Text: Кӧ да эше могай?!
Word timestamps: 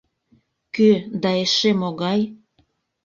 Кӧ 0.75 0.89
да 1.21 1.31
эше 1.43 1.71
могай?! 1.79 2.21